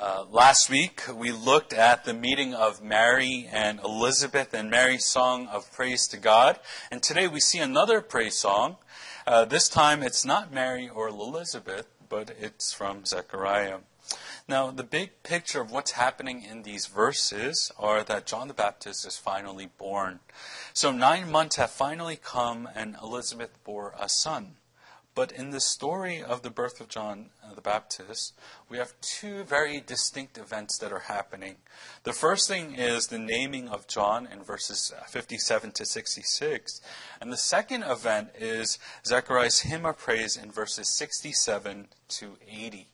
[0.00, 5.48] Uh, last week, we looked at the meeting of Mary and Elizabeth and Mary's song
[5.48, 6.60] of praise to God.
[6.88, 8.76] And today we see another praise song.
[9.26, 13.78] Uh, this time it's not Mary or Elizabeth, but it's from Zechariah.
[14.46, 19.04] Now, the big picture of what's happening in these verses are that John the Baptist
[19.04, 20.20] is finally born.
[20.72, 24.58] So nine months have finally come, and Elizabeth bore a son.
[25.18, 28.34] But in the story of the birth of John uh, the Baptist,
[28.68, 31.56] we have two very distinct events that are happening.
[32.04, 36.80] The first thing is the naming of John in verses 57 to 66.
[37.20, 42.86] And the second event is Zechariah's hymn of praise in verses 67 to 80.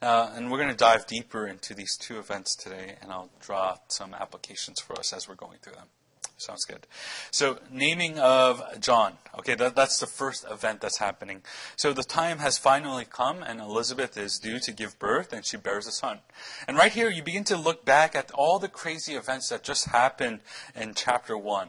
[0.00, 3.76] Uh, and we're going to dive deeper into these two events today, and I'll draw
[3.88, 5.88] some applications for us as we're going through them.
[6.36, 6.86] Sounds good.
[7.30, 9.18] So, naming of John.
[9.38, 11.42] Okay, that, that's the first event that's happening.
[11.76, 15.56] So, the time has finally come, and Elizabeth is due to give birth, and she
[15.56, 16.18] bears a son.
[16.66, 19.86] And right here, you begin to look back at all the crazy events that just
[19.86, 20.40] happened
[20.74, 21.68] in chapter 1.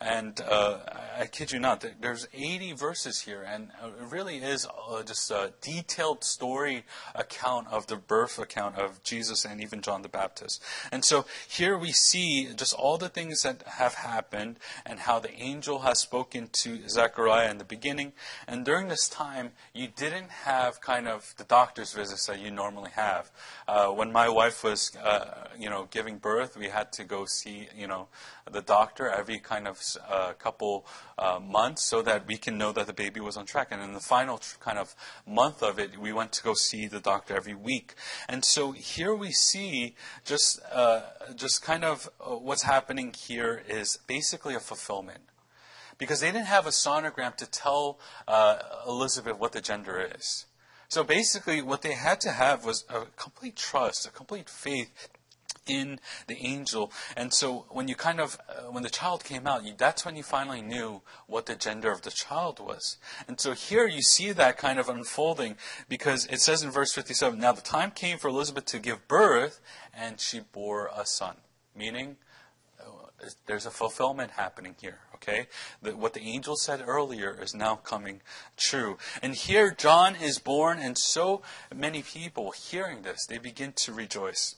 [0.00, 0.78] And uh,
[1.18, 5.52] I kid you not, there's 80 verses here, and it really is uh, just a
[5.60, 10.62] detailed story account of the birth account of Jesus and even John the Baptist.
[10.90, 15.32] And so here we see just all the things that have happened and how the
[15.34, 18.12] angel has spoken to Zechariah in the beginning.
[18.46, 22.90] And during this time, you didn't have kind of the doctor's visits that you normally
[22.94, 23.30] have.
[23.68, 27.68] Uh, when my wife was, uh, you know, giving birth, we had to go see,
[27.76, 28.08] you know,
[28.50, 30.86] the doctor every kind of uh, couple
[31.18, 33.68] uh, months so that we can know that the baby was on track.
[33.70, 34.94] And in the final tr- kind of
[35.26, 37.94] month of it, we went to go see the doctor every week.
[38.28, 39.94] And so here we see
[40.24, 41.02] just uh,
[41.34, 45.20] just kind of uh, what's happening here is basically a fulfillment.
[45.96, 50.46] Because they didn't have a sonogram to tell uh, Elizabeth what the gender is.
[50.88, 55.08] So basically, what they had to have was a complete trust, a complete faith
[55.66, 56.92] in the angel.
[57.16, 60.16] And so when you kind of, uh, when the child came out, you, that's when
[60.16, 62.98] you finally knew what the gender of the child was.
[63.26, 65.56] And so here you see that kind of unfolding
[65.88, 69.60] because it says in verse 57, Now the time came for Elizabeth to give birth,
[69.92, 71.36] and she bore a son.
[71.76, 72.16] Meaning,
[72.80, 74.98] uh, there's a fulfillment happening here.
[75.14, 75.46] Okay,
[75.80, 78.20] the, what the angel said earlier is now coming
[78.58, 78.98] true.
[79.22, 81.40] And here John is born, and so
[81.74, 84.56] many people hearing this, they begin to rejoice.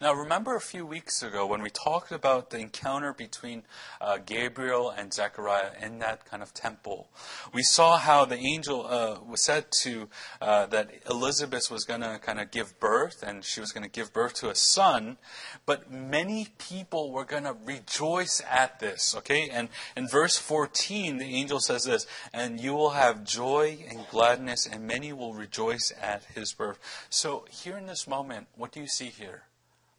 [0.00, 3.62] Now, remember a few weeks ago when we talked about the encounter between
[4.00, 7.08] uh, Gabriel and Zechariah in that kind of temple?
[7.52, 10.08] We saw how the angel uh, was said to
[10.40, 13.90] uh, that Elizabeth was going to kind of give birth, and she was going to
[13.90, 15.16] give birth to a son,
[15.64, 19.14] but many people were going to rejoice at this.
[19.16, 24.06] Okay, and in verse 14, the angel says this, and you will have joy and
[24.10, 26.78] gladness, and many will rejoice at his birth.
[27.08, 29.42] So, here in this moment, what do you see here?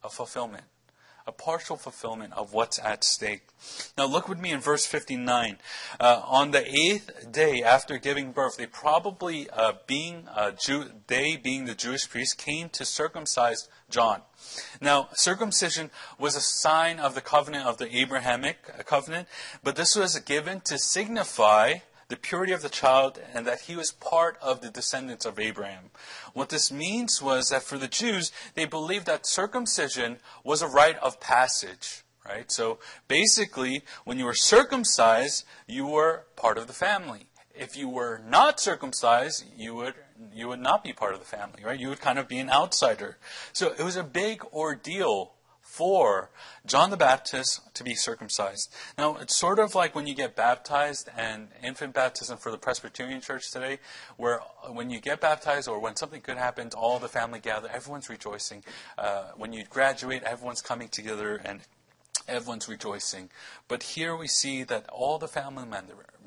[0.04, 0.64] A fulfillment,
[1.26, 3.48] a partial fulfillment of what's at stake.
[3.98, 5.58] Now, look with me in verse 59.
[6.00, 11.36] Uh, on the eighth day after giving birth, they probably, uh, being uh, Jew, they
[11.36, 14.22] being the Jewish priests, came to circumcise John.
[14.80, 19.28] Now, circumcision was a sign of the covenant of the Abrahamic covenant,
[19.64, 21.76] but this was given to signify
[22.10, 25.92] the purity of the child, and that he was part of the descendants of Abraham.
[26.34, 30.98] What this means was that for the Jews, they believed that circumcision was a rite
[31.00, 32.04] of passage.
[32.26, 32.52] Right?
[32.52, 37.28] So basically, when you were circumcised, you were part of the family.
[37.56, 39.94] If you were not circumcised, you would
[40.34, 41.80] you would not be part of the family, right?
[41.80, 43.18] You would kind of be an outsider.
[43.54, 45.34] So it was a big ordeal
[45.78, 46.32] for
[46.66, 48.74] John the Baptist to be circumcised.
[48.98, 53.22] Now, it's sort of like when you get baptized and infant baptism for the Presbyterian
[53.22, 53.78] Church today,
[54.18, 54.40] where
[54.72, 58.64] when you get baptized or when something good happens, all the family gather, everyone's rejoicing.
[58.98, 61.62] Uh, when you graduate, everyone's coming together and
[62.28, 63.30] everyone's rejoicing.
[63.68, 65.66] But here we see that all the family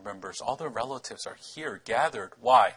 [0.04, 2.34] members, all the relatives are here gathered.
[2.40, 2.74] Why?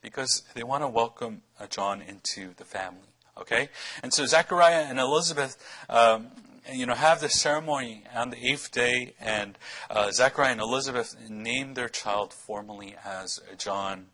[0.00, 3.08] Because they want to welcome uh, John into the family.
[3.38, 3.68] Okay?
[4.02, 5.56] And so Zechariah and Elizabeth,
[5.88, 6.28] um,
[6.72, 9.56] you know, have the ceremony on the eighth day, and
[9.90, 14.06] uh, Zechariah and Elizabeth name their child formally as John.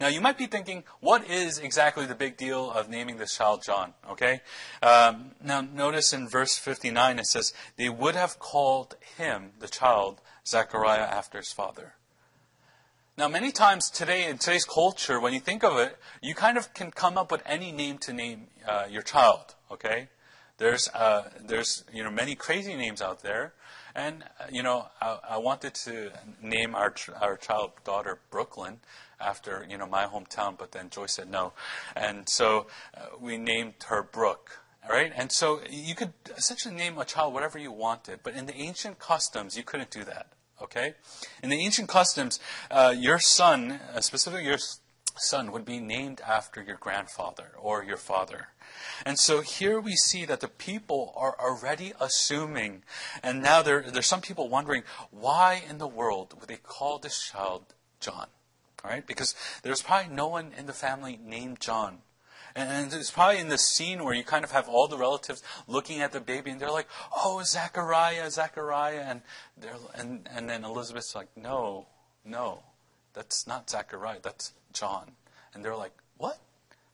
[0.00, 3.62] Now, you might be thinking, what is exactly the big deal of naming this child
[3.64, 3.94] John?
[4.10, 4.40] Okay?
[4.82, 10.20] Um, now, notice in verse 59 it says, They would have called him, the child,
[10.46, 11.94] Zechariah after his father.
[13.16, 16.74] Now, many times today, in today's culture, when you think of it, you kind of
[16.74, 20.08] can come up with any name to name uh, your child, okay?
[20.58, 23.52] There's, uh, there's you know, many crazy names out there.
[23.94, 26.10] And, uh, you know, I, I, wanted to
[26.42, 28.80] name our, our child daughter Brooklyn
[29.20, 31.52] after, you know, my hometown, but then Joy said no.
[31.94, 32.66] And so
[32.96, 34.58] uh, we named her Brooke.
[34.90, 35.12] Right?
[35.14, 38.98] And so you could essentially name a child whatever you wanted, but in the ancient
[38.98, 40.26] customs, you couldn't do that.
[40.62, 40.94] Okay?
[41.42, 42.40] In the ancient customs,
[42.70, 44.58] uh, your son, uh, specifically your
[45.16, 48.48] son, would be named after your grandfather or your father.
[49.04, 52.82] And so here we see that the people are already assuming,
[53.22, 57.20] and now there, there's some people wondering, why in the world would they call this
[57.20, 58.26] child John?
[58.84, 59.06] All right?
[59.06, 61.98] Because there's probably no one in the family named John.
[62.56, 66.00] And it's probably in the scene where you kind of have all the relatives looking
[66.00, 69.04] at the baby and they're like, oh, Zechariah, Zechariah.
[69.06, 69.22] And,
[69.94, 71.86] and, and then Elizabeth's like, no,
[72.24, 72.62] no,
[73.12, 75.12] that's not Zechariah, that's John.
[75.52, 76.38] And they're like, what?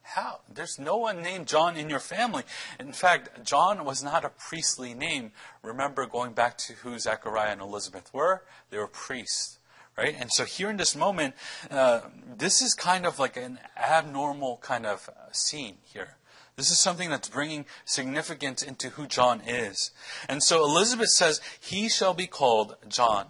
[0.02, 0.40] How?
[0.52, 2.42] There's no one named John in your family.
[2.80, 5.30] In fact, John was not a priestly name.
[5.62, 8.42] Remember going back to who Zechariah and Elizabeth were?
[8.70, 9.58] They were priests.
[9.96, 10.14] Right?
[10.18, 11.34] And so here in this moment,
[11.70, 12.00] uh,
[12.38, 16.16] this is kind of like an abnormal kind of scene here.
[16.56, 19.90] This is something that's bringing significance into who John is.
[20.28, 23.28] And so Elizabeth says, He shall be called John.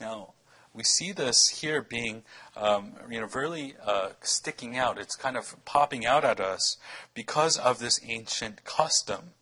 [0.00, 0.32] Now,
[0.74, 2.22] we see this here being,
[2.56, 4.98] um, you know, really uh, sticking out.
[4.98, 6.78] It's kind of popping out at us
[7.14, 9.34] because of this ancient custom.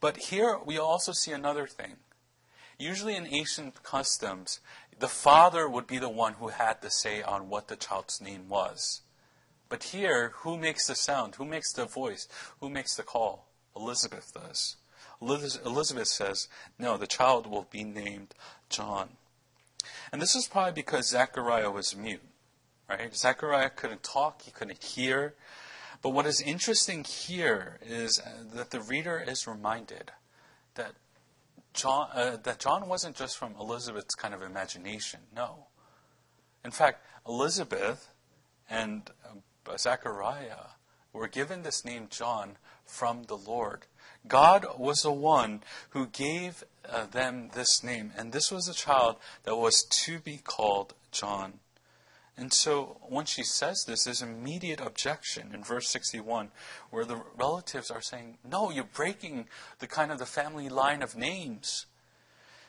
[0.00, 1.96] But here we also see another thing.
[2.78, 4.60] Usually in ancient customs,
[4.98, 8.48] the father would be the one who had the say on what the child's name
[8.48, 9.02] was.
[9.68, 11.36] But here, who makes the sound?
[11.36, 12.28] Who makes the voice?
[12.60, 13.46] Who makes the call?
[13.74, 14.76] Elizabeth does.
[15.20, 16.48] Elizabeth says,
[16.78, 18.34] No, the child will be named
[18.68, 19.10] John.
[20.12, 22.22] And this is probably because Zechariah was mute.
[22.88, 23.14] Right?
[23.14, 25.34] Zechariah couldn't talk, he couldn't hear.
[26.02, 30.12] But what is interesting here is uh, that the reader is reminded
[30.74, 30.92] that
[31.74, 35.20] John, uh, that John wasn't just from Elizabeth's kind of imagination.
[35.34, 35.66] No.
[36.64, 38.08] In fact, Elizabeth
[38.70, 40.70] and uh, Zechariah
[41.12, 42.56] were given this name John
[42.86, 43.86] from the Lord.
[44.26, 49.16] God was the one who gave uh, them this name, and this was a child
[49.44, 51.60] that was to be called John.
[52.36, 56.50] And so when she says this, there's immediate objection in verse 61,
[56.90, 59.46] where the relatives are saying, No, you're breaking
[59.78, 61.86] the kind of the family line of names.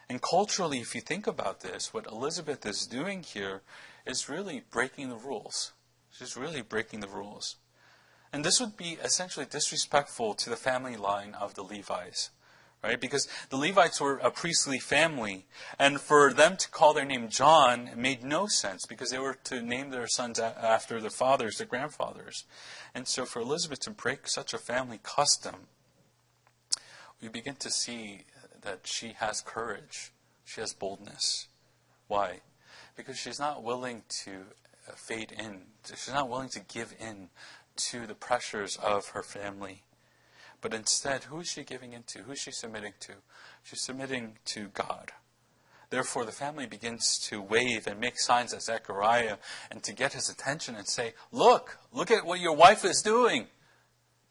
[0.08, 3.64] And culturally, if you think about this, what Elizabeth is doing here
[4.06, 5.72] is really breaking the rules.
[6.12, 7.56] She's really breaking the rules.
[8.32, 12.30] And this would be essentially disrespectful to the family line of the Levites
[12.84, 13.00] right?
[13.00, 15.46] Because the Levites were a priestly family,
[15.80, 19.62] and for them to call their name John made no sense because they were to
[19.62, 22.46] name their sons after their fathers, their grandfathers.
[22.94, 25.68] And so for Elizabeth to break such a family custom,
[27.22, 28.22] we begin to see
[28.62, 30.12] that she has courage,
[30.44, 31.48] she has boldness.
[32.08, 32.42] Why?
[32.96, 34.32] Because she's not willing to
[34.88, 37.30] uh, fade in, she's not willing to give in
[37.78, 39.84] to the pressures of her family.
[40.66, 42.24] But instead, who is she giving into?
[42.24, 43.12] Who is she submitting to?
[43.62, 45.12] She's submitting to God.
[45.92, 49.38] Therefore, the family begins to wave and make signs at Zechariah
[49.70, 53.46] and to get his attention and say, Look, look at what your wife is doing.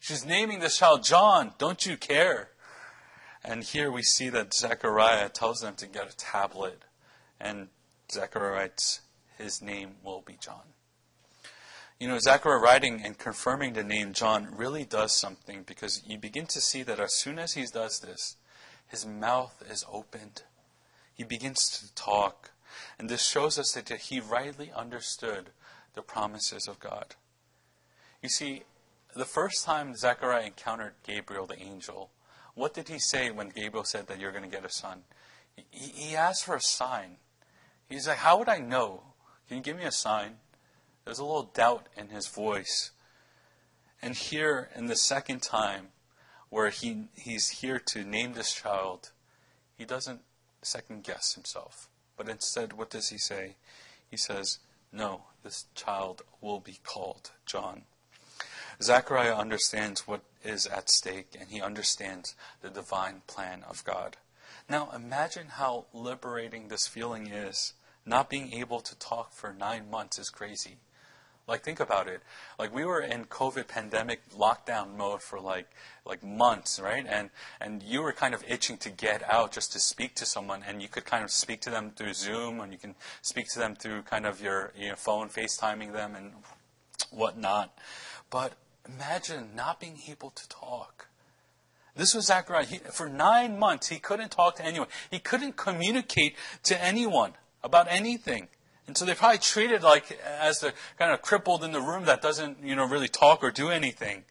[0.01, 1.53] She's naming this child John.
[1.57, 2.49] Don't you care?
[3.45, 6.83] And here we see that Zechariah tells them to get a tablet.
[7.39, 7.69] And
[8.11, 9.03] Zechariah writes,
[9.39, 10.75] His name will be John.
[12.05, 16.45] You know, Zechariah writing and confirming the name John really does something because you begin
[16.49, 18.37] to see that as soon as he does this,
[18.87, 20.43] his mouth is opened.
[21.15, 22.51] He begins to talk.
[22.99, 25.49] And this shows us that he rightly understood
[25.95, 27.15] the promises of God.
[28.23, 28.65] You see,
[29.17, 32.11] the first time Zechariah encountered Gabriel, the angel,
[32.55, 35.05] what did he say when Gabriel said that you're going to get a son?
[35.71, 37.17] He, he asked for a sign.
[37.89, 39.05] He's like, How would I know?
[39.49, 40.37] Can you give me a sign?
[41.05, 42.91] There's a little doubt in his voice.
[44.01, 45.89] And here, in the second time,
[46.51, 49.11] where he, he's here to name this child,
[49.77, 50.21] he doesn't
[50.63, 51.89] second guess himself.
[52.17, 53.57] But instead, what does he say?
[54.09, 54.59] He says,
[54.93, 57.83] No, this child will be called John.
[58.83, 64.17] Zechariah understands what is at stake, and he understands the divine plan of God.
[64.69, 67.75] Now, imagine how liberating this feeling is.
[68.07, 70.77] Not being able to talk for nine months is crazy.
[71.47, 72.23] Like think about it.
[72.59, 75.69] Like we were in COVID pandemic lockdown mode for like
[76.07, 77.05] like months, right?
[77.07, 77.29] And
[77.61, 80.81] and you were kind of itching to get out just to speak to someone, and
[80.81, 83.75] you could kind of speak to them through Zoom, and you can speak to them
[83.75, 86.33] through kind of your you know, phone, FaceTiming them, and
[87.11, 87.77] whatnot.
[88.31, 88.55] But
[88.89, 91.09] imagine not being able to talk.
[91.95, 92.65] This was Zechariah.
[92.65, 94.89] He, for nine months, he couldn't talk to anyone.
[95.11, 98.49] He couldn't communicate to anyone about anything.
[98.87, 102.21] And so they probably treated like as the kind of crippled in the room that
[102.21, 104.25] doesn't, you know, really talk or do anything.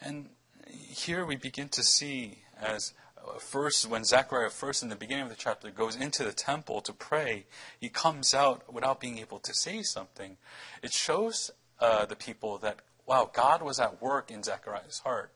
[0.00, 0.28] And
[0.68, 2.92] here we begin to see as
[3.38, 6.92] first when Zechariah first in the beginning of the chapter goes into the temple to
[6.92, 7.46] pray,
[7.78, 10.36] he comes out without being able to say something.
[10.82, 15.32] It shows uh, the people that wow, God was at work in Zechariah's heart.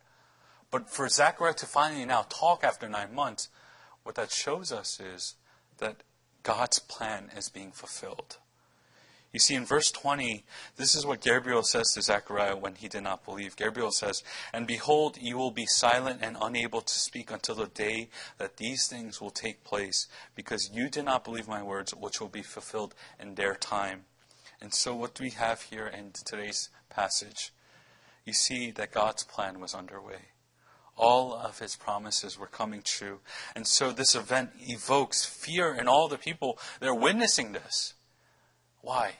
[0.71, 3.49] But for Zechariah to finally now talk after nine months,
[4.05, 5.35] what that shows us is
[5.79, 6.05] that
[6.45, 8.37] God's plan is being fulfilled.
[9.33, 10.45] You see, in verse 20,
[10.77, 13.57] this is what Gabriel says to Zechariah when he did not believe.
[13.57, 14.23] Gabriel says,
[14.53, 18.87] And behold, you will be silent and unable to speak until the day that these
[18.87, 22.95] things will take place, because you did not believe my words, which will be fulfilled
[23.19, 24.05] in their time.
[24.61, 27.53] And so, what do we have here in today's passage?
[28.25, 30.34] You see that God's plan was underway
[30.97, 33.21] all of his promises were coming true.
[33.55, 37.95] And so this event evokes fear in all the people that are witnessing this.
[38.81, 39.15] Why?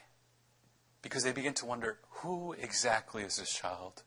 [1.01, 4.03] Because they begin to wonder who exactly is this child?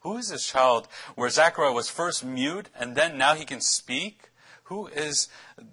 [0.00, 4.30] Who is this child where Zechariah was first mute and then now he can speak?
[4.64, 5.28] Who is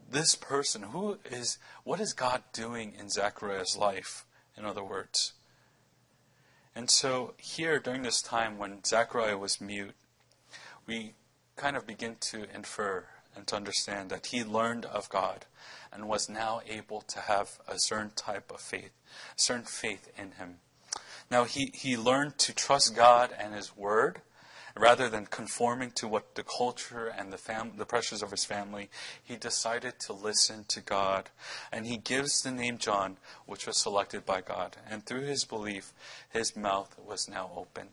[0.09, 0.81] this person?
[0.83, 4.25] Who is, what is God doing in Zechariah's life,
[4.57, 5.33] in other words?
[6.75, 9.95] And so here, during this time when Zechariah was mute,
[10.85, 11.13] we
[11.57, 15.45] kind of begin to infer and to understand that he learned of God
[15.91, 18.91] and was now able to have a certain type of faith,
[19.37, 20.55] a certain faith in him.
[21.29, 24.21] Now he, he learned to trust God and his word
[24.79, 28.89] rather than conforming to what the culture and the fam- the pressures of his family,
[29.23, 31.29] he decided to listen to God.
[31.71, 34.77] And he gives the name John, which was selected by God.
[34.89, 35.93] And through his belief,
[36.29, 37.89] his mouth was now open.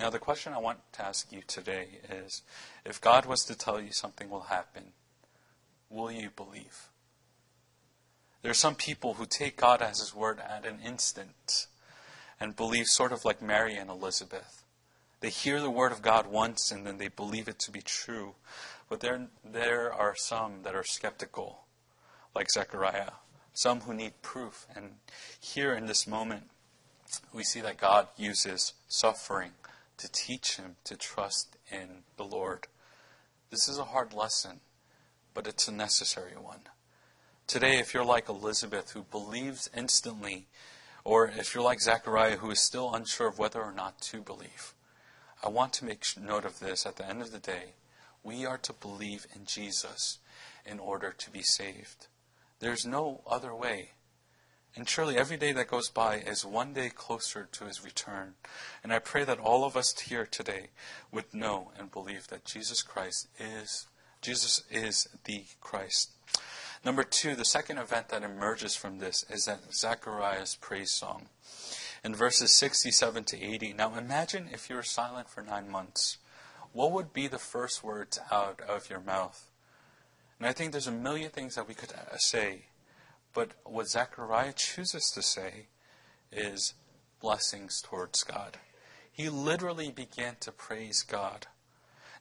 [0.00, 2.40] Now, the question I want to ask you today is
[2.86, 4.92] if God was to tell you something will happen,
[5.90, 6.88] will you believe?
[8.40, 11.66] There are some people who take God as His word at an instant
[12.40, 14.64] and believe, sort of like Mary and Elizabeth.
[15.20, 18.36] They hear the word of God once and then they believe it to be true.
[18.88, 21.64] But there, there are some that are skeptical,
[22.34, 23.10] like Zechariah,
[23.52, 24.66] some who need proof.
[24.74, 24.92] And
[25.38, 26.44] here in this moment,
[27.34, 29.50] we see that God uses suffering
[30.00, 32.66] to teach him to trust in the Lord.
[33.50, 34.60] This is a hard lesson,
[35.34, 36.60] but it's a necessary one.
[37.46, 40.46] Today, if you're like Elizabeth, who believes instantly,
[41.04, 44.74] or if you're like Zechariah, who is still unsure of whether or not to believe,
[45.44, 47.74] I want to make note of this at the end of the day.
[48.22, 50.18] We are to believe in Jesus
[50.64, 52.06] in order to be saved.
[52.60, 53.90] There's no other way.
[54.76, 58.34] And surely every day that goes by is one day closer to his return.
[58.84, 60.68] And I pray that all of us here today
[61.10, 63.86] would know and believe that Jesus Christ is
[64.22, 66.10] Jesus is the Christ.
[66.84, 71.26] Number two, the second event that emerges from this is that Zechariah's praise song.
[72.04, 73.74] In verses 67 to 80.
[73.74, 76.18] Now imagine if you were silent for nine months.
[76.72, 79.50] What would be the first words out of your mouth?
[80.38, 82.66] And I think there's a million things that we could uh, say
[83.32, 85.66] but what Zechariah chooses to say
[86.32, 86.74] is
[87.20, 88.58] blessings towards God.
[89.10, 91.46] He literally began to praise God.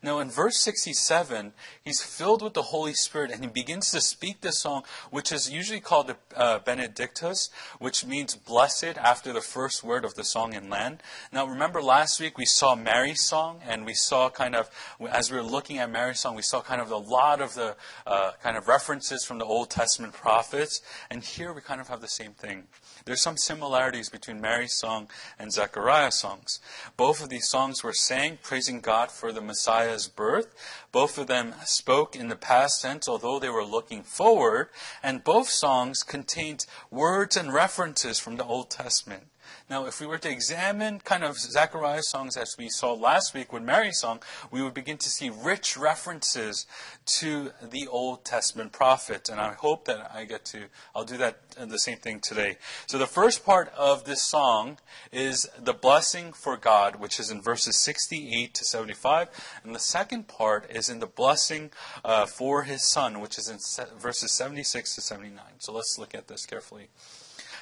[0.02, 1.52] Now, in verse 67,
[1.84, 5.52] he's filled with the Holy Spirit and he begins to speak this song, which is
[5.52, 10.54] usually called the uh, Benedictus, which means blessed after the first word of the song
[10.54, 11.02] in Latin.
[11.34, 14.70] Now, remember last week we saw Mary's song and we saw kind of,
[15.12, 17.76] as we were looking at Mary's song, we saw kind of a lot of the
[18.08, 20.82] uh, kind of references from the Old Testament prophets.
[21.10, 22.68] And here we kind of have the same thing.
[23.06, 26.60] There's some similarities between Mary's song and Zechariah's songs.
[26.98, 30.54] Both of these songs were sang praising God for the Messiah's birth.
[30.92, 34.70] Both of them spoke in the past tense, although they were looking forward.
[35.02, 39.24] And both songs contained words and references from the Old Testament.
[39.70, 43.54] Now, if we were to examine kind of Zechariah's songs as we saw last week
[43.54, 44.20] with Mary's song,
[44.52, 46.66] we would begin to see rich references
[47.06, 49.30] to the Old Testament prophets.
[49.30, 50.66] And I hope that I get to,
[50.96, 52.58] I'll do that uh, the same thing today.
[52.88, 54.78] So the first part of this song
[55.12, 59.30] is the blessing for God, which is in verses 68 to 75.
[59.64, 61.72] And the second part is in the blessing
[62.04, 63.60] uh, for his son, which is in
[63.98, 65.44] verses 76 to 79.
[65.60, 66.90] So let's look at this carefully.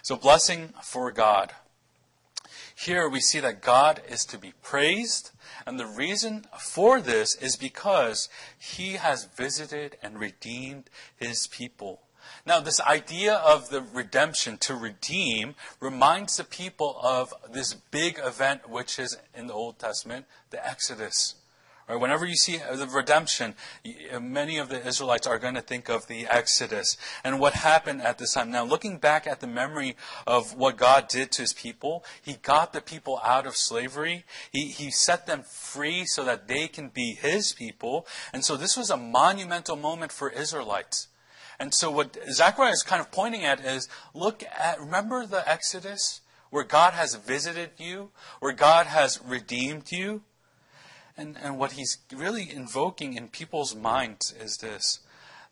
[0.01, 1.53] So blessing for God.
[2.79, 5.31] Here we see that God is to be praised,
[5.65, 12.01] and the reason for this is because he has visited and redeemed his people.
[12.45, 18.69] Now, this idea of the redemption, to redeem, reminds the people of this big event
[18.69, 21.33] which is in the Old Testament, the Exodus.
[21.87, 21.99] Right?
[21.99, 23.55] Whenever you see the redemption,
[24.13, 28.01] uh, many of the Israelites are going to think of the Exodus and what happened
[28.01, 28.51] at this time.
[28.51, 32.73] Now, looking back at the memory of what God did to his people, he got
[32.73, 34.25] the people out of slavery.
[34.51, 38.05] He, he set them free so that they can be his people.
[38.33, 41.07] And so this was a monumental moment for Israelites.
[41.57, 46.19] And so what Zechariah is kind of pointing at is look at, remember the Exodus?
[46.49, 50.23] Where God has visited you, where God has redeemed you.
[51.17, 54.99] And, and what he's really invoking in people's minds is this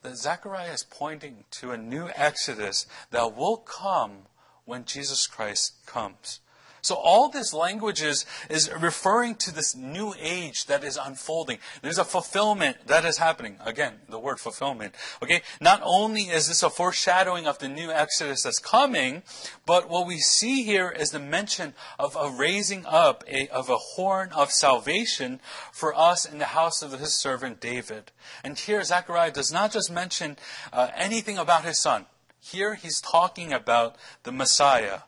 [0.03, 4.27] that Zechariah is pointing to a new exodus that will come
[4.63, 6.39] when Jesus Christ comes.
[6.85, 11.57] So all this language is, is referring to this new age that is unfolding.
[11.81, 13.57] There's a fulfillment that is happening.
[13.65, 14.93] Again, the word fulfillment.
[15.23, 15.41] Okay?
[15.59, 19.23] Not only is this a foreshadowing of the new Exodus that's coming,
[19.65, 23.77] but what we see here is the mention of a raising up a, of a
[23.77, 25.39] horn of salvation
[25.71, 28.11] for us in the house of his servant David.
[28.43, 30.37] And here Zechariah does not just mention
[30.71, 32.05] uh, anything about his son.
[32.39, 34.99] Here he's talking about the Messiah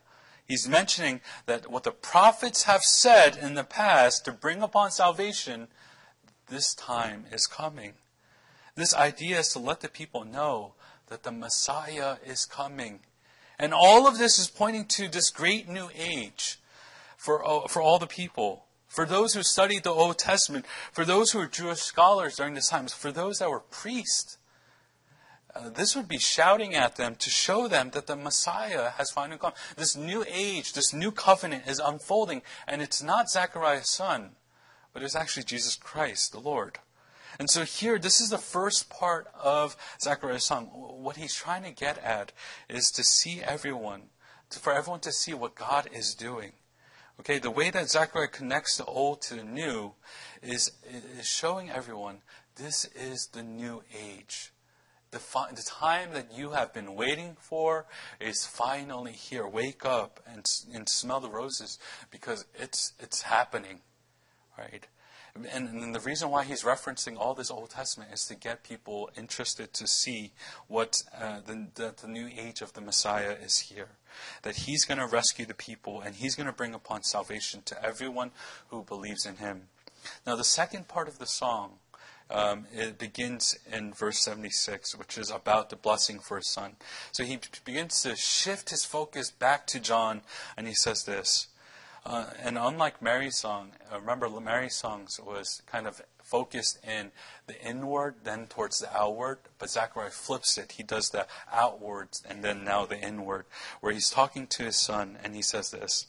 [0.48, 5.68] He's mentioning that what the prophets have said in the past to bring upon salvation,
[6.48, 7.94] this time is coming.
[8.76, 10.74] This idea is to let the people know
[11.08, 13.00] that the Messiah is coming.
[13.60, 16.60] And all of this is pointing to this great new age
[17.18, 18.66] for, uh, for all the people.
[18.88, 22.70] For those who studied the Old Testament, for those who were Jewish scholars during this
[22.70, 24.38] time, for those that were priests,
[25.58, 29.40] uh, this would be shouting at them to show them that the Messiah has finally
[29.40, 29.54] come.
[29.76, 34.32] This new age, this new covenant is unfolding, and it's not Zechariah's son,
[34.94, 36.80] but it's actually Jesus Christ, the Lord.
[37.40, 40.66] And so here, this is the first part of Zechariah's song.
[40.66, 42.32] What he's trying to get at
[42.70, 44.04] is to see everyone,
[44.50, 46.54] to, for everyone to see what God is doing.
[47.20, 49.94] Okay, the way that Zechariah connects the old to the new
[50.42, 50.72] is,
[51.18, 52.20] is showing everyone
[52.56, 54.52] this is the new age.
[55.18, 57.88] The, fi- the time that you have been waiting for
[58.20, 59.48] is finally here.
[59.48, 61.80] Wake up and, and smell the roses
[62.12, 63.80] because it's, it's happening,
[64.60, 64.86] right?
[65.34, 69.10] And, and the reason why he's referencing all this Old Testament is to get people
[69.18, 70.34] interested to see
[70.68, 73.90] what uh, the, the, the new age of the Messiah is here.
[74.44, 77.84] That he's going to rescue the people and he's going to bring upon salvation to
[77.84, 78.30] everyone
[78.68, 79.70] who believes in him.
[80.28, 81.80] Now, the second part of the song
[82.30, 86.76] um, it begins in verse 76, which is about the blessing for his son.
[87.12, 90.22] So he begins to shift his focus back to John,
[90.58, 91.48] and he says this.
[92.06, 97.12] Uh, and unlike Mary's song, uh, remember Mary's songs was kind of focused in
[97.48, 99.40] the inward, then towards the outward.
[99.60, 100.74] But Zechariah flips it.
[100.74, 103.46] He does the outwards and then now the inward,
[103.82, 106.08] where he's talking to his son, and he says this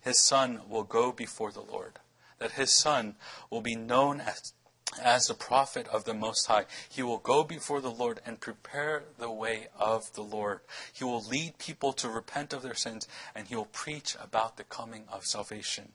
[0.00, 1.98] His son will go before the Lord,
[2.38, 3.16] that his son
[3.50, 4.52] will be known as
[4.98, 6.66] as the prophet of the Most High.
[6.88, 10.60] He will go before the Lord and prepare the way of the Lord.
[10.92, 14.64] He will lead people to repent of their sins and he will preach about the
[14.64, 15.92] coming of salvation.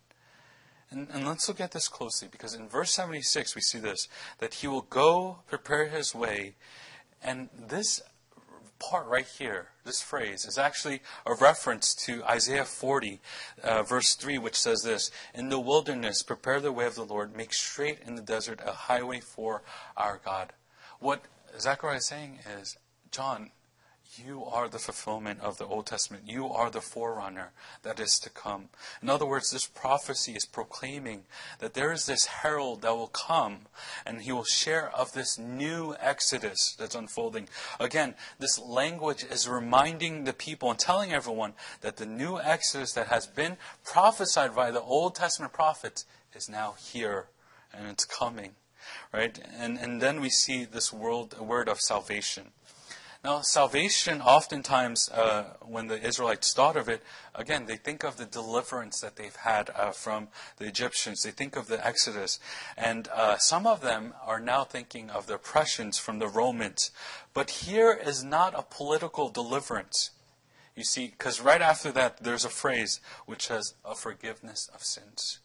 [0.90, 4.10] And, and, let's look at this closely because in verse 76 we see this
[4.40, 6.56] that he will go prepare his way.
[7.24, 8.02] And this
[8.82, 13.22] part right here, this phrase, is actually a reference to Isaiah 40,
[13.64, 17.36] uh, verse 3, which says this In the wilderness, prepare the way of the Lord,
[17.36, 19.62] make straight in the desert a highway for
[19.96, 20.54] our God.
[21.00, 21.24] What
[21.60, 22.78] Zechariah is saying is,
[23.12, 23.52] John,
[24.18, 26.24] you are the fulfillment of the Old Testament.
[26.28, 27.52] You are the forerunner
[27.84, 28.70] that is to come.
[29.02, 31.24] In other words, this prophecy is proclaiming
[31.60, 33.68] that there is this herald that will come
[34.06, 37.48] and he will share of this new exodus that's unfolding.
[37.80, 43.08] Again, this language is reminding the people and telling everyone that the new exodus that
[43.08, 47.28] has been prophesied by the Old Testament prophets is now here
[47.74, 48.52] and it's coming.
[49.14, 49.40] Right?
[49.58, 52.52] And, and then we see this world, word of salvation.
[53.24, 57.04] Now, salvation, oftentimes, uh, when the Israelites thought of it,
[57.36, 61.22] again, they think of the deliverance that they've had uh, from the Egyptians.
[61.22, 62.40] They think of the Exodus.
[62.76, 66.90] And uh, some of them are now thinking of the oppressions from the Romans.
[67.36, 70.10] But here is not a political deliverance.
[70.76, 75.40] You see, because right after that, there's a phrase which says, a forgiveness of sins.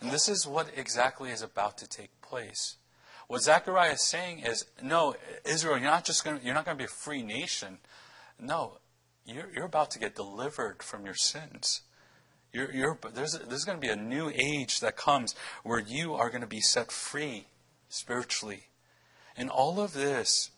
[0.00, 2.78] And this is what exactly is about to take place.
[3.28, 6.82] What Zechariah is saying is, no, Israel, you're not just going you're not going to
[6.82, 7.78] be a free nation.
[8.38, 8.78] No,
[9.24, 11.82] you're, you're about to get delivered from your sins.
[12.52, 16.30] You're, you're, there's, there's going to be a new age that comes where you are
[16.30, 17.46] going to be set free
[17.88, 18.68] spiritually.
[19.36, 20.50] And all of this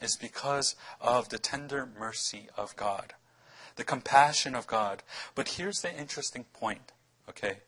[0.00, 3.14] is because of the tender mercy of God,
[3.76, 5.02] the compassion of God.
[5.34, 6.92] But here's the interesting point,
[7.28, 7.58] okay?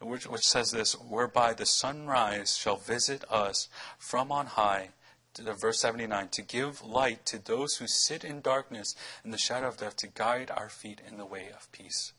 [0.00, 4.90] Which, which says this whereby the sunrise shall visit us from on high.
[5.34, 9.68] To verse 79 to give light to those who sit in darkness in the shadow
[9.68, 12.12] of death, to guide our feet in the way of peace.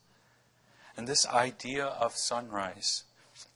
[0.96, 3.04] And this idea of sunrise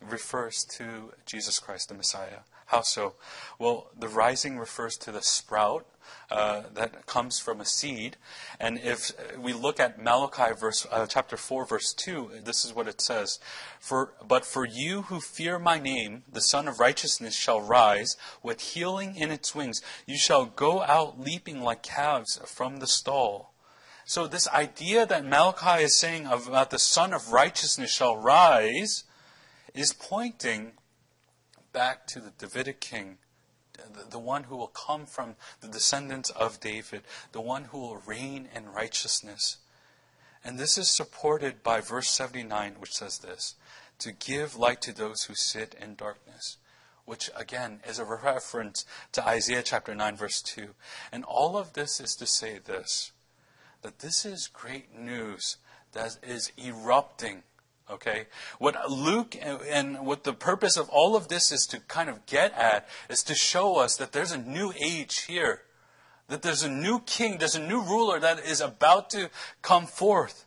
[0.00, 2.40] refers to Jesus Christ, the Messiah.
[2.66, 3.14] How so?
[3.58, 5.86] Well, the rising refers to the sprout
[6.30, 8.16] uh, that comes from a seed.
[8.58, 12.88] And if we look at Malachi verse, uh, chapter 4, verse 2, this is what
[12.88, 13.38] it says
[13.80, 18.60] for, But for you who fear my name, the Sun of Righteousness shall rise with
[18.60, 19.82] healing in its wings.
[20.06, 23.52] You shall go out leaping like calves from the stall.
[24.08, 29.02] So, this idea that Malachi is saying about the Sun of Righteousness shall rise
[29.74, 30.72] is pointing
[31.72, 33.18] back to the Davidic king,
[34.10, 38.48] the, one who will come from the descendants of David, the one who will reign
[38.54, 39.58] in righteousness.
[40.44, 43.54] And this is supported by verse 79, which says this
[43.98, 46.58] to give light to those who sit in darkness,
[47.04, 50.74] which again is a reference to Isaiah chapter 9, verse 2.
[51.10, 53.12] And all of this is to say this
[53.82, 55.58] that this is great news
[55.92, 57.42] that is erupting
[57.90, 58.26] Okay?
[58.58, 62.52] What Luke and what the purpose of all of this is to kind of get
[62.54, 65.62] at is to show us that there's a new age here.
[66.28, 69.30] That there's a new king, there's a new ruler that is about to
[69.62, 70.46] come forth.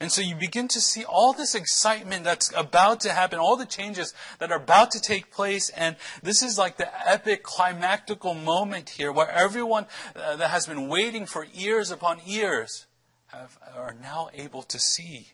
[0.00, 3.64] And so you begin to see all this excitement that's about to happen, all the
[3.64, 5.70] changes that are about to take place.
[5.70, 10.88] And this is like the epic climactical moment here where everyone uh, that has been
[10.88, 12.86] waiting for years upon years
[13.28, 15.28] have, are now able to see.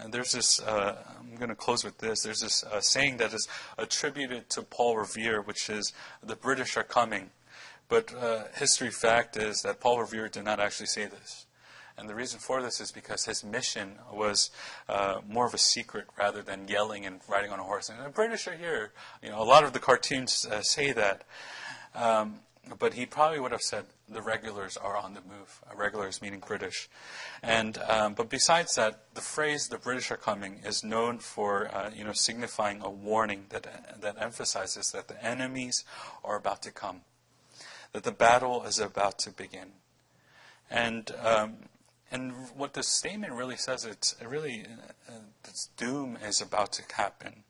[0.00, 2.22] And there's this, uh, I'm going to close with this.
[2.22, 6.84] There's this uh, saying that is attributed to Paul Revere, which is, the British are
[6.84, 7.30] coming.
[7.88, 11.46] But uh, history fact is that Paul Revere did not actually say this.
[11.96, 14.50] And the reason for this is because his mission was
[14.88, 17.88] uh, more of a secret rather than yelling and riding on a horse.
[17.88, 18.92] And the British are here.
[19.20, 21.24] You know, a lot of the cartoons uh, say that.
[21.94, 22.40] Um,
[22.78, 25.62] but he probably would have said the regulars are on the move.
[25.74, 26.88] Regulars meaning British,
[27.42, 31.90] and um, but besides that, the phrase "the British are coming" is known for uh,
[31.94, 35.84] you know signifying a warning that that emphasizes that the enemies
[36.24, 37.02] are about to come,
[37.92, 39.72] that the battle is about to begin,
[40.70, 41.12] and.
[41.22, 41.56] Um,
[42.10, 44.64] and what this statement really says, it's it really,
[45.08, 47.44] uh, this doom is about to happen.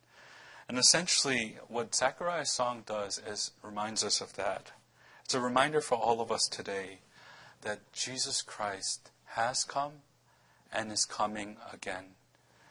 [0.69, 4.73] And essentially, what Zechariah's song does is reminds us of that.
[5.29, 7.01] It's a reminder for all of us today
[7.61, 9.93] that Jesus Christ has come
[10.73, 12.15] and is coming again.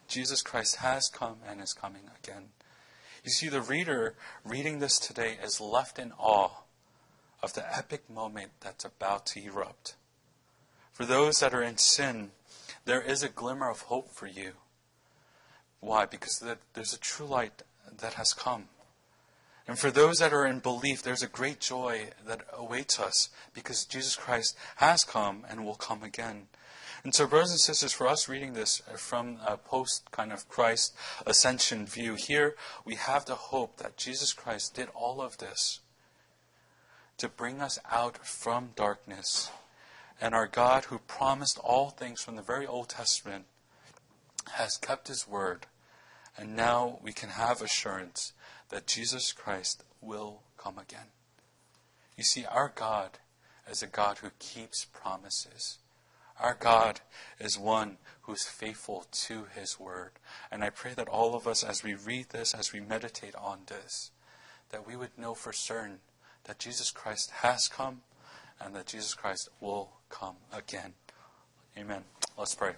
[0.08, 2.46] Jesus Christ has come and is coming again.
[3.24, 6.64] You see, the reader reading this today is left in awe
[7.44, 9.96] of the epic moment that's about to erupt.
[10.92, 12.32] For those that are in sin,
[12.86, 14.54] there is a glimmer of hope for you.
[15.80, 16.08] Why?
[16.08, 16.44] Because
[16.74, 17.62] there's a true light
[18.00, 18.70] that has come.
[19.68, 23.84] And for those that are in belief, there's a great joy that awaits us because
[23.84, 26.48] Jesus Christ has come and will come again.
[27.04, 30.96] And so, brothers and sisters, for us reading this from a post kind of Christ
[31.26, 35.82] ascension view, here we have the hope that Jesus Christ did all of this
[37.18, 39.52] to bring us out from darkness.
[40.20, 43.46] And our God, who promised all things from the very Old Testament,
[44.54, 45.68] has kept his word.
[46.38, 48.34] And now we can have assurance
[48.70, 51.12] that Jesus Christ will come again.
[52.18, 53.20] You see, our God
[53.70, 55.78] is a God who keeps promises.
[56.40, 57.02] Our God
[57.40, 60.12] is one who is faithful to his word.
[60.52, 63.62] And I pray that all of us, as we read this, as we meditate on
[63.68, 64.12] this,
[64.70, 66.00] that we would know for certain
[66.44, 68.02] that Jesus Christ has come
[68.60, 70.94] and that Jesus Christ will come again.
[71.78, 72.04] Amen.
[72.38, 72.74] Let's pray.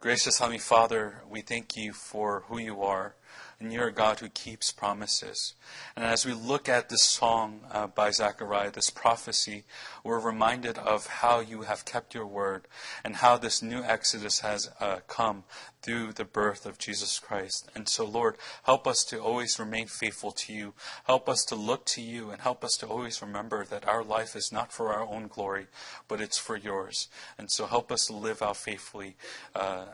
[0.00, 3.14] Gracious Heavenly Father, we thank you for who you are
[3.58, 5.54] and you're a God who keeps promises.
[5.96, 9.64] And as we look at this song uh, by Zechariah, this prophecy,
[10.04, 12.68] we're reminded of how you have kept your word
[13.02, 15.44] and how this new Exodus has uh, come
[15.80, 17.70] through the birth of Jesus Christ.
[17.74, 20.74] And so, Lord, help us to always remain faithful to you.
[21.04, 24.36] Help us to look to you and help us to always remember that our life
[24.36, 25.66] is not for our own glory,
[26.08, 27.08] but it's for yours.
[27.38, 29.16] And so, help us to live out faithfully.
[29.54, 29.86] Uh,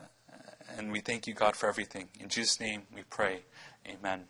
[0.77, 2.09] and we thank you, God, for everything.
[2.19, 3.43] In Jesus' name we pray.
[3.87, 4.25] Amen.